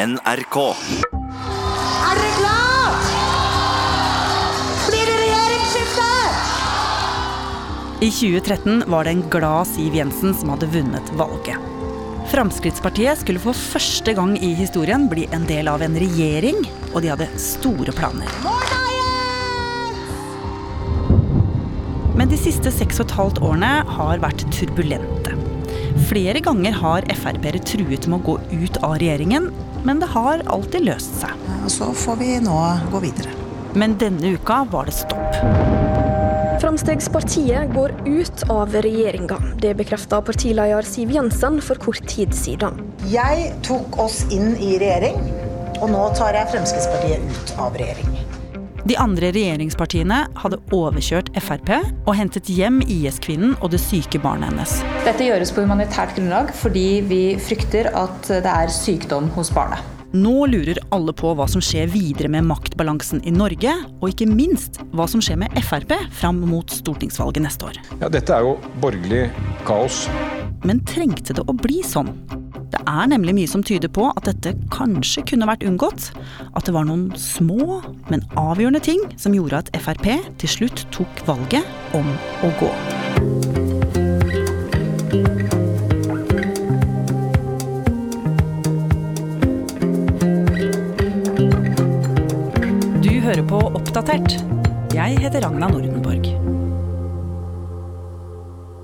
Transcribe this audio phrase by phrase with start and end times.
[0.00, 0.56] NRK.
[0.56, 2.94] Er dere klar?
[4.86, 6.06] Blir det regjeringsskifte?
[8.00, 11.60] I 2013 var det en glad Siv Jensen som hadde vunnet valget.
[12.32, 16.64] Fremskrittspartiet skulle for første gang i historien bli en del av en regjering,
[16.94, 18.32] og de hadde store planer.
[22.16, 25.36] Men de siste seks og et halvt årene har vært turbulente.
[26.08, 29.50] Flere ganger har Frp-ere truet med å gå ut av regjeringen,
[29.84, 31.48] men det har alltid løst seg.
[31.64, 32.58] Og så får vi nå
[32.92, 33.34] gå videre.
[33.74, 35.38] Men denne uka var det stopp.
[36.60, 39.38] Fremskrittspartiet går ut av regjeringa.
[39.62, 42.82] Det bekrefta partileder Siv Jensen for kort tid siden.
[43.08, 45.16] Jeg tok oss inn i regjering,
[45.80, 48.19] og nå tar jeg Fremskrittspartiet ut av regjering.
[48.88, 51.72] De andre regjeringspartiene hadde overkjørt Frp
[52.08, 54.78] og hentet hjem IS-kvinnen og det syke barnet hennes.
[55.04, 59.84] Dette gjøres på humanitært grunnlag fordi vi frykter at det er sykdom hos barnet.
[60.10, 64.80] Nå lurer alle på hva som skjer videre med maktbalansen i Norge, og ikke minst
[64.90, 67.78] hva som skjer med Frp fram mot stortingsvalget neste år.
[68.00, 69.28] Ja, Dette er jo borgerlig
[69.68, 70.08] kaos.
[70.66, 72.10] Men trengte det å bli sånn?
[72.70, 76.10] Det er nemlig mye som tyder på at dette kanskje kunne vært unngått.
[76.54, 77.80] At det var noen små,
[78.12, 80.06] men avgjørende ting som gjorde at Frp
[80.38, 81.66] til slutt tok valget
[81.98, 82.06] om
[82.46, 82.70] å gå.
[93.02, 94.38] Du hører på Oppdatert.
[94.94, 95.99] Jeg heter Ragna Nordenborg.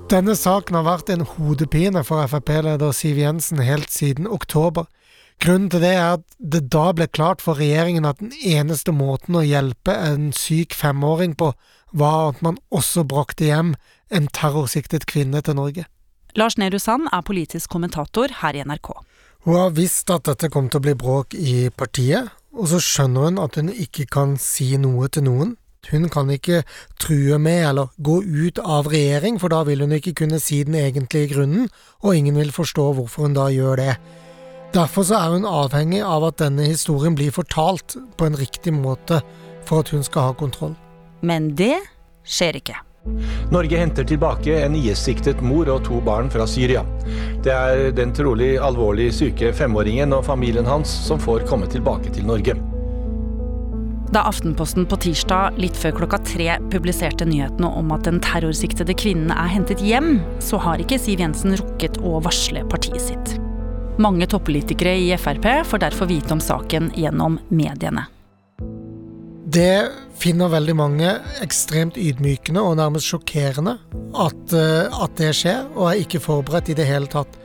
[0.07, 4.85] Denne saken har vært en hodepine for Frp-leder Siv Jensen helt siden oktober.
[5.43, 9.35] Grunnen til det er at det da ble klart for regjeringen at den eneste måten
[9.35, 11.51] å hjelpe en syk femåring på,
[11.91, 13.75] var at man også brakte hjem
[14.07, 15.83] en terrorsiktet kvinne til Norge.
[16.39, 18.93] Lars Nehru Sand er politisk kommentator her i NRK.
[19.43, 23.27] Hun har visst at dette kom til å bli bråk i partiet, og så skjønner
[23.27, 25.57] hun at hun ikke kan si noe til noen.
[25.91, 26.63] Hun kan ikke
[26.99, 30.77] true med eller gå ut av regjering, for da vil hun ikke kunne si den
[30.79, 31.69] egentlige grunnen,
[32.03, 33.93] og ingen vil forstå hvorfor hun da gjør det.
[34.75, 39.21] Derfor så er hun avhengig av at denne historien blir fortalt på en riktig måte
[39.67, 40.75] for at hun skal ha kontroll.
[41.21, 41.77] Men det
[42.27, 42.81] skjer ikke.
[43.51, 46.83] Norge henter tilbake en IS-siktet mor og to barn fra Syria.
[47.43, 52.27] Det er den trolig alvorlig syke femåringen og familien hans som får komme tilbake til
[52.27, 52.76] Norge.
[54.15, 59.33] Da Aftenposten på tirsdag litt før klokka tre publiserte nyhetene om at den terrorsiktede kvinnen
[59.35, 63.33] er hentet hjem, så har ikke Siv Jensen rukket å varsle partiet sitt.
[63.99, 68.05] Mange toppolitikere i Frp får derfor vite om saken gjennom mediene.
[69.47, 71.11] Det finner veldig mange
[71.43, 73.77] ekstremt ydmykende og nærmest sjokkerende
[74.15, 77.35] at, eh, at det skjer, og er ikke forberedt i det hele tatt.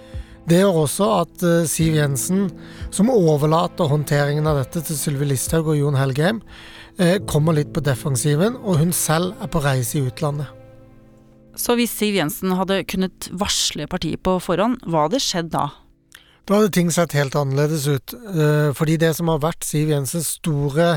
[0.49, 2.49] Det gjør også at eh, Siv Jensen,
[2.91, 6.41] som overlater håndteringen av dette til Sylvi Listhaug og Jon Helgheim,
[6.99, 10.51] eh, kommer litt på defensiven, og hun selv er på reise i utlandet.
[11.55, 15.69] Så hvis Siv Jensen hadde kunnet varsle partiet på forhånd, hva hadde skjedd da?
[16.49, 18.15] Da hadde ting sett helt annerledes ut.
[18.35, 20.91] eh, Fordi det som har vært Siv Jensens store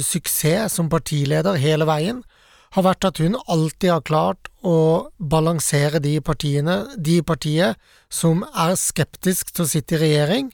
[0.00, 2.22] suksess som partileder hele veien,
[2.70, 7.78] har vært at hun alltid har klart å balansere de partiene, de partiet
[8.12, 10.52] som er skeptisk til å sitte i regjering,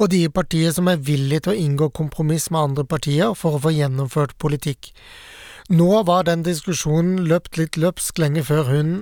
[0.00, 3.58] og de i partiet som er villige til å inngå kompromiss med andre partier for
[3.58, 4.94] å få gjennomført politikk.
[5.68, 8.94] Nå var den diskusjonen løpt litt løpsk lenge før hun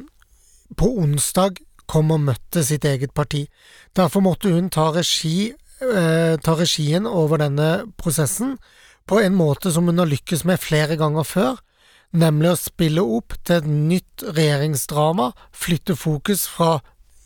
[0.77, 3.47] på onsdag kom og møtte sitt eget parti.
[3.97, 8.59] Derfor måtte hun ta, regi, eh, ta regien over denne prosessen
[9.09, 11.63] på en måte som hun har lykkes med flere ganger før,
[12.17, 16.79] nemlig å spille opp til et nytt regjeringsdrama, flytte fokus fra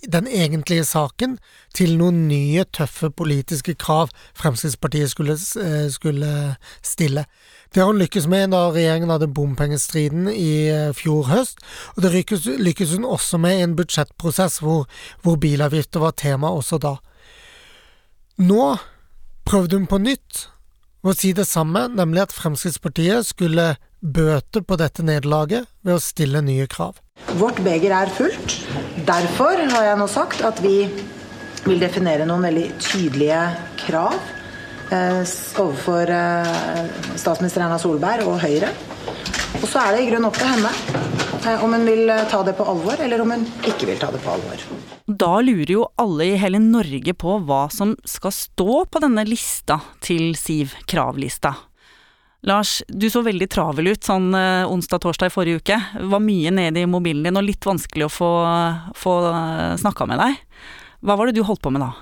[0.03, 1.37] den egentlige saken
[1.77, 7.25] til noen nye, tøffe politiske krav Fremskrittspartiet skulle, eh, skulle stille.
[7.73, 11.63] Det har hun lykkes med da regjeringen hadde bompengestriden i eh, fjor høst,
[11.97, 14.89] og det lykkes, lykkes hun også med i en budsjettprosess hvor,
[15.23, 16.97] hvor bilavgifter var tema også da.
[18.39, 18.77] Nå
[19.47, 20.49] prøvde hun på nytt
[21.03, 26.43] å si det samme, nemlig at Fremskrittspartiet skulle bøte på dette nederlaget ved å stille
[26.43, 26.99] nye krav.
[27.39, 28.59] Vårt beger er fullt.
[29.07, 30.77] Derfor har jeg nå sagt at vi
[31.63, 33.43] vil definere noen veldig tydelige
[33.85, 34.17] krav
[34.91, 35.23] eh,
[35.63, 36.83] overfor eh,
[37.15, 38.73] statsminister Erna Solberg og Høyre.
[39.61, 40.73] Og så er det i grunnen opp til henne
[41.47, 44.11] eh, om hun vil eh, ta det på alvor, eller om hun ikke vil ta
[44.11, 44.67] det på alvor.
[45.07, 49.79] Da lurer jo alle i hele Norge på hva som skal stå på denne lista
[50.03, 51.55] til Siv, kravlista.
[52.43, 55.77] Lars, du så veldig travel ut sånn eh, onsdag-torsdag i forrige uke.
[56.11, 58.31] Var mye nede i mobilen din og litt vanskelig å få,
[58.99, 59.13] få
[59.79, 60.41] snakka med deg.
[61.07, 61.93] Hva var det du holdt på med da?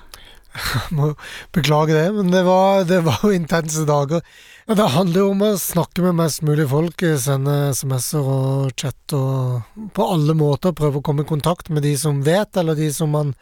[0.51, 1.13] Jeg må
[1.55, 4.25] beklage det, men det var, det var jo intense dager.
[4.67, 9.15] Ja, det handler jo om å snakke med mest mulig folk, sende SMS-er og chat
[9.17, 12.91] og på alle måter prøve å komme i kontakt med de som vet, eller de
[12.95, 13.33] som man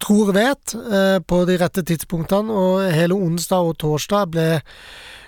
[0.00, 2.50] tror vet, eh, på de rette tidspunktene.
[2.50, 4.48] Og hele onsdag og torsdag ble,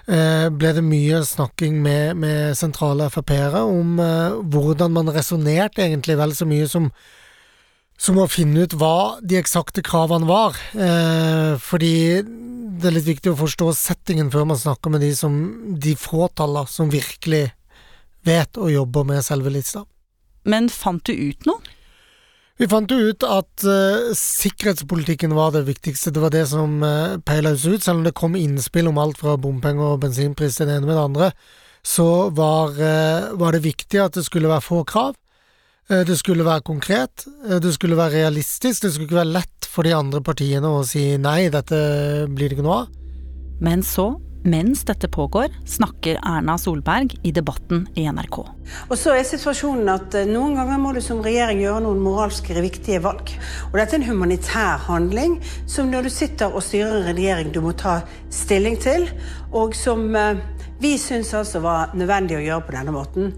[0.09, 6.19] eh, ble det mye snakking med, med sentrale Frp-ere om eh, hvordan man resonnerte egentlig
[6.19, 6.93] vel så mye som
[8.03, 10.57] som å finne ut hva de eksakte kravene var.
[10.75, 15.37] Eh, fordi det er litt viktig å forstå settingen før man snakker med de som
[15.79, 17.53] de fåtallene som virkelig
[18.27, 19.85] vet og jobber med selve lista.
[20.43, 21.63] Men fant du ut noe?
[22.62, 26.12] Vi fant jo ut at uh, sikkerhetspolitikken var det viktigste.
[26.14, 27.82] Det var det som uh, peila oss ut.
[27.82, 30.94] Selv om det kom innspill om alt fra bompenger og bensinpris til det ene med
[30.94, 31.32] det andre,
[31.82, 35.19] så var, uh, var det viktig at det skulle være få krav.
[35.91, 39.69] Eh, det skulle være konkret, eh, det skulle være realistisk, det skulle ikke være lett
[39.69, 41.79] for de andre partiene å si nei, dette
[42.31, 42.93] blir det ikke noe av.
[43.62, 44.12] Men så,
[44.43, 48.39] mens dette pågår, snakker Erna Solberg i debatten i NRK.
[48.89, 52.50] Og så er situasjonen at eh, Noen ganger må du som regjering gjøre noen moralsk
[52.56, 53.35] viktige valg.
[53.71, 55.39] Og Dette er en humanitær handling
[55.71, 58.00] som når du sitter og styrer en regjering du må ta
[58.33, 59.09] stilling til,
[59.53, 60.09] og som
[60.83, 63.35] vi syns altså var nødvendig å gjøre på denne måten.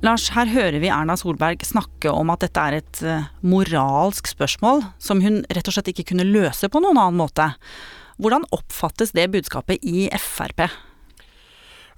[0.00, 4.84] Lars, her hører vi Erna Solberg snakke om at dette er et eh, moralsk spørsmål
[5.02, 7.48] som hun rett og slett ikke kunne løse på noen annen måte.
[8.18, 10.66] Hvordan oppfattes det budskapet i Frp?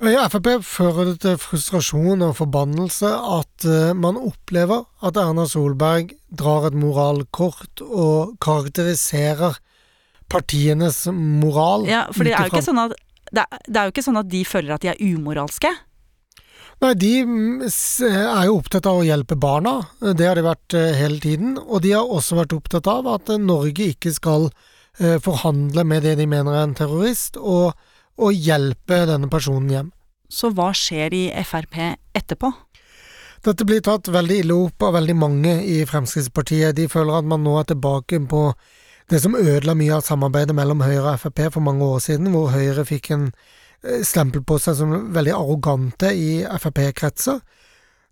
[0.00, 6.14] I Frp fører det til frustrasjon og forbannelse at eh, man opplever at Erna Solberg
[6.32, 9.58] drar et moralkort og karakteriserer
[10.31, 11.84] partienes moral.
[11.88, 12.96] Ja, for det er, jo ikke sånn at,
[13.32, 13.44] det
[13.76, 15.72] er jo ikke sånn at de føler at de er umoralske.
[16.81, 17.64] Nei, De mm,
[18.08, 21.58] er jo opptatt av å hjelpe barna, det har de vært eh, hele tiden.
[21.61, 24.49] Og de har også vært opptatt av at Norge ikke skal
[24.98, 27.78] eh, forhandle med det de mener er en terrorist, og,
[28.19, 29.94] og hjelpe denne personen hjem.
[30.31, 31.78] Så hva skjer i Frp
[32.14, 32.52] etterpå?
[33.44, 36.76] Dette blir tatt veldig ille opp av veldig mange i Fremskrittspartiet.
[36.76, 38.42] De føler at man nå er tilbake på
[39.10, 42.52] det som ødela mye av samarbeidet mellom Høyre og Frp for mange år siden, hvor
[42.52, 43.31] Høyre fikk en
[43.81, 47.40] Eh, stempel på seg som veldig arrogante i Frp-kretser.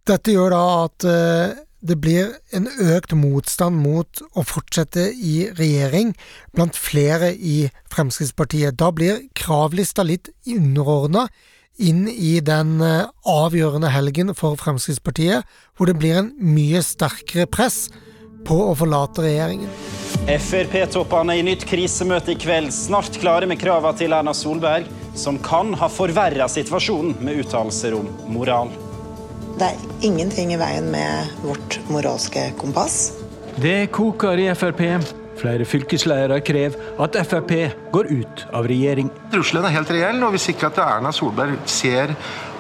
[0.08, 6.14] Dette gjør da at eh, det blir en økt motstand mot å fortsette i regjering
[6.56, 8.78] blant flere i Fremskrittspartiet.
[8.78, 11.28] Da blir kravlista litt underordna
[11.78, 15.46] inn i den eh, avgjørende helgen for Fremskrittspartiet,
[15.78, 17.86] hvor det blir en mye sterkere press
[18.48, 19.70] på å forlate regjeringen.
[20.28, 24.88] Frp-toppene i nytt krisemøte i kveld, snart klare med kravene til Erna Solberg
[25.18, 28.70] som kan ha forverra situasjonen med uttalelser om moral.
[29.58, 33.08] Det er ingenting i veien med vårt moralske kompass.
[33.58, 34.84] Det koker i Frp.
[35.38, 37.50] Flere fylkesledere krever at Frp
[37.90, 39.10] går ut av regjering.
[39.32, 42.14] Trusselen er helt reell, og hvis ikke at Erna Solberg ser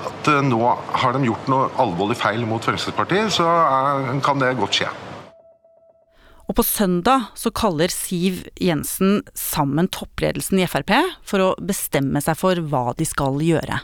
[0.08, 0.58] at eh, nå
[1.02, 3.46] har de gjort noe alvorlig feil mot Fremskrittspartiet, så
[4.26, 4.90] kan det godt skje.
[6.48, 12.38] Og på søndag så kaller Siv Jensen sammen toppledelsen i Frp for å bestemme seg
[12.42, 13.82] for hva de skal gjøre.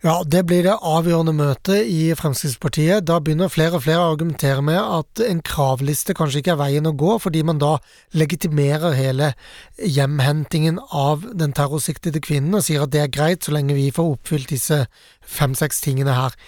[0.00, 3.04] Ja, det blir det avgjørende møtet i Fremskrittspartiet.
[3.04, 6.88] Da begynner flere og flere å argumentere med at en kravliste kanskje ikke er veien
[6.88, 7.74] å gå, fordi man da
[8.16, 9.34] legitimerer hele
[9.76, 14.14] hjemhentingen av den terrorsiktede kvinnen og sier at det er greit så lenge vi får
[14.14, 14.86] oppfylt disse
[15.20, 16.38] fem-seks tingene her.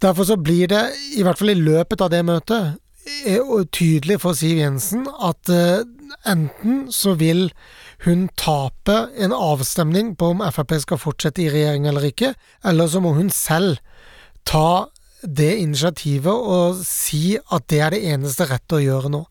[0.00, 0.86] Derfor så blir det,
[1.20, 2.80] i hvert fall i løpet av det møtet,
[3.74, 5.84] tydelig for Siv Jensen at uh,
[6.28, 7.48] enten så vil
[8.04, 12.34] hun tape en avstemning på om Frp skal fortsette i regjering eller ikke,
[12.64, 13.80] eller så må hun selv
[14.46, 14.88] ta
[15.22, 19.24] det initiativet og si at det er det eneste rette å gjøre nå.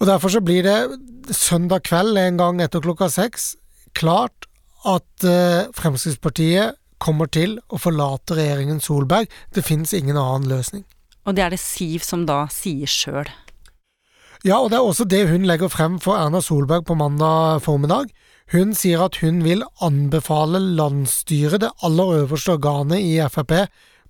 [0.00, 3.52] Og Derfor så blir det søndag kveld en gang etter klokka seks
[3.94, 4.48] klart
[4.88, 9.30] at uh, Fremskrittspartiet kommer til å forlate regjeringen Solberg.
[9.54, 10.82] Det finnes ingen annen løsning.
[11.26, 13.30] Og det er det Siv som da sier sjøl.
[14.42, 18.10] Ja, og det er også det hun legger frem for Erna Solberg på mandag formiddag.
[18.50, 23.54] Hun sier at hun vil anbefale landsstyret, det aller øverste organet i Frp,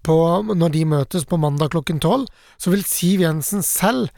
[0.03, 2.27] på, når de møtes på mandag klokken tolv,
[2.59, 4.09] så vil Siv Jensen selv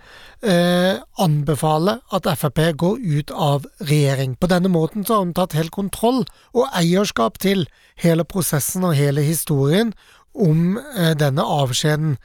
[0.40, 4.38] eh, anbefale at Frp går ut av regjering.
[4.40, 6.22] På denne måten så har hun tatt helt kontroll
[6.54, 7.66] og eierskap til
[8.00, 9.92] hele prosessen og hele historien
[10.34, 12.16] om eh, denne avskjeden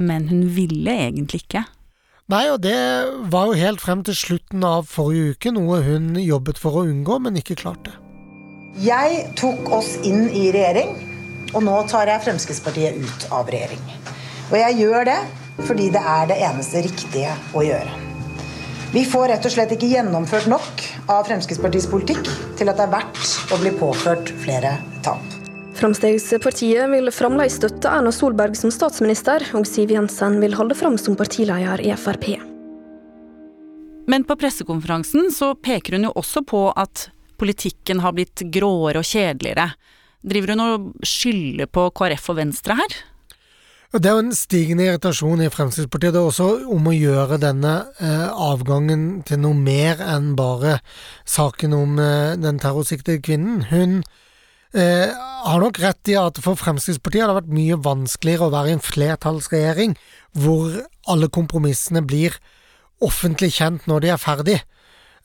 [0.00, 1.64] men hun ville egentlig ikke.
[2.30, 2.76] Nei, og det
[3.32, 7.18] var jo helt frem til slutten av forrige uke, noe hun jobbet for å unngå,
[7.24, 7.96] men ikke klarte.
[8.78, 10.92] Jeg tok oss inn i regjering,
[11.50, 13.82] og nå tar jeg Fremskrittspartiet ut av regjering.
[14.52, 15.18] Og jeg gjør det
[15.66, 17.98] fordi det er det eneste riktige å gjøre.
[18.94, 22.24] Vi får rett og slett ikke gjennomført nok av Fremskrittspartiets politikk
[22.58, 25.39] til at det er verdt å bli påført flere tap.
[25.80, 31.16] Fremskrittspartiet vil fremdeles støtte Erna Solberg som statsminister, og Siv Jensen vil holde fram som
[31.16, 32.34] partileder i Frp.
[34.10, 37.06] Men på pressekonferansen så peker hun jo også på at
[37.40, 39.70] politikken har blitt gråere og kjedeligere.
[40.20, 43.00] Driver hun og skylder på KrF og Venstre her?
[43.96, 46.12] Det er jo en stigende irritasjon i Fremskrittspartiet.
[46.12, 50.82] Det er også om å gjøre denne eh, avgangen til noe mer enn bare
[51.24, 53.64] saken om eh, den terrorsiktede kvinnen.
[53.72, 54.02] Hun
[54.74, 55.10] eh,
[55.44, 58.76] har nok rett i at for Fremskrittspartiet har det vært mye vanskeligere å være i
[58.76, 59.96] en flertallsregjering
[60.38, 62.36] hvor alle kompromissene blir
[63.04, 64.58] offentlig kjent når de er ferdig.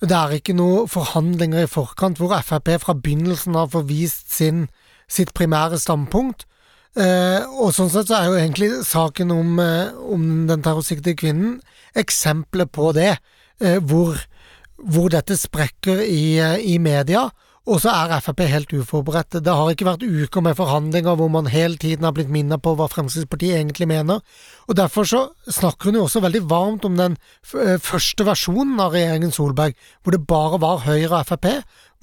[0.03, 4.67] Det er ikke noe forhandlinger i forkant hvor Frp fra begynnelsen har forvist sin,
[5.07, 6.45] sitt primære standpunkt.
[6.95, 11.57] Eh, og sånn sett så er jo egentlig saken om, eh, om den terrorsiktede kvinnen
[11.95, 13.17] eksempelet på det,
[13.59, 14.19] eh, hvor,
[14.79, 17.29] hvor, dette sprekker i, eh, i media.
[17.65, 19.39] Og så er Frp helt uforberedt.
[19.41, 22.75] Det har ikke vært uker med forhandlinger hvor man hele tiden har blitt minnet på
[22.77, 24.21] hva Fremskrittspartiet egentlig mener.
[24.69, 28.93] Og Derfor så snakker hun jo også veldig varmt om den eh, første versjonen av
[28.93, 31.49] regjeringen Solberg, hvor det bare var Høyre og Frp,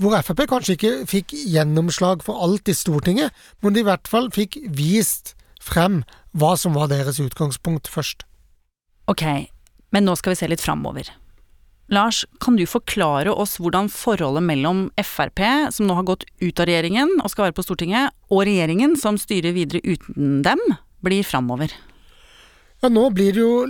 [0.02, 3.30] hvor Frp kanskje ikke fikk gjennomslag for alt i Stortinget,
[3.62, 6.02] men de i hvert fall fikk vist frem
[6.34, 8.26] hva som var deres utgangspunkt først.
[9.06, 9.22] Ok,
[9.94, 11.06] men nå skal vi se litt framover.
[11.90, 15.42] Lars, kan du forklare oss hvordan forholdet mellom Frp,
[15.74, 19.18] som nå har gått ut av regjeringen og skal være på Stortinget, og regjeringen, som
[19.20, 20.62] styrer videre uten dem,
[21.02, 21.74] blir framover?
[22.82, 23.62] Ja, Nå blir det jo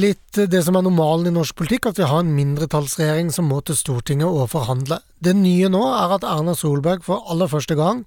[0.00, 3.58] litt det som er normalen i norsk politikk, at vi har en mindretallsregjering som må
[3.60, 5.02] til Stortinget og forhandle.
[5.20, 8.06] Det nye nå er at Erna Solberg for aller første gang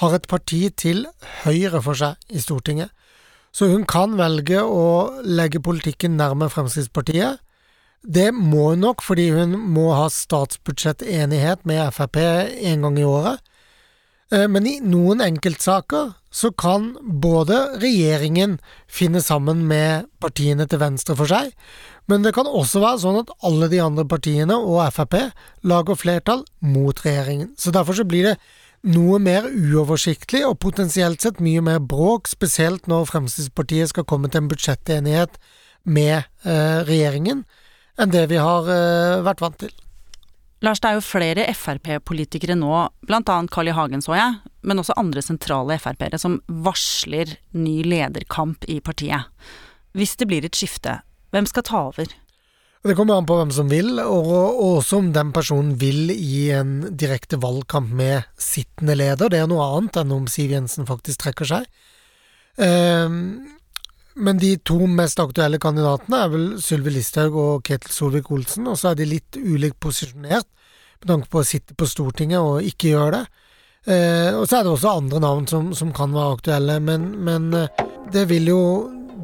[0.00, 1.04] har et parti til
[1.42, 2.88] høyre for seg i Stortinget.
[3.52, 7.42] Så hun kan velge å legge politikken nærme Fremskrittspartiet.
[8.00, 13.42] Det må hun nok fordi hun må ha statsbudsjettenighet med Frp en gang i året.
[14.32, 21.16] Eh, men i noen enkeltsaker så kan både regjeringen finne sammen med partiene til venstre
[21.18, 21.50] for seg,
[22.10, 25.18] men det kan også være sånn at alle de andre partiene og Frp
[25.66, 27.52] lager flertall mot regjeringen.
[27.58, 28.36] Så derfor så blir det
[28.86, 34.44] noe mer uoversiktlig og potensielt sett mye mer bråk, spesielt når Fremskrittspartiet skal komme til
[34.44, 35.36] en budsjettenighet
[35.84, 37.44] med eh, regjeringen,
[38.00, 39.72] enn det vi har eh, vært vant til.
[40.60, 42.72] Lars, det er jo flere Frp-politikere nå,
[43.08, 43.76] annet Carl I.
[43.76, 49.30] Hagen så jeg, men også andre sentrale Frp-ere, som varsler ny lederkamp i partiet.
[49.96, 50.98] Hvis det blir et skifte,
[51.32, 52.12] hvem skal ta over?
[52.80, 54.28] Det kommer an på hvem som vil, og,
[54.64, 59.32] også om den personen vil i en direkte valgkamp med sittende leder.
[59.32, 61.66] Det er noe annet enn om Siv Jensen faktisk trekker seg.
[62.56, 63.59] Um,
[64.14, 68.90] men de to mest aktuelle kandidatene er vel Sylvi Listhaug og Ketil Solvik-Olsen, og så
[68.90, 70.48] er de litt ulikt posisjonert
[71.00, 73.44] med tanke på å sitte på Stortinget og ikke gjøre det.
[73.86, 77.48] Eh, og så er det også andre navn som, som kan være aktuelle, men, men,
[77.56, 78.62] eh, det vil jo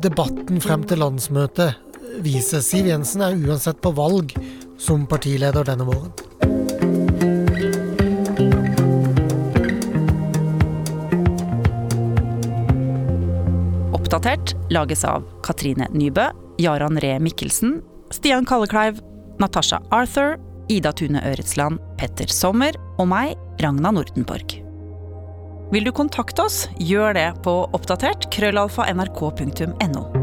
[0.02, 2.62] debatten frem til landsmøtet vise.
[2.64, 4.32] Siv Jensen er uansett på valg
[4.80, 6.14] som partileder denne våren.
[14.16, 17.82] Oppdatert lages av Katrine Nybø, Jaran Ree Mikkelsen,
[18.16, 19.02] Stian Kallekleiv,
[19.36, 20.38] Natasha Arthur,
[20.72, 24.56] Ida Tune Øretsland, Petter Sommer og meg, Ragna Nordenborg.
[25.68, 30.15] Vil du kontakte oss, gjør det på oppdatert krøllalfa nrk.no.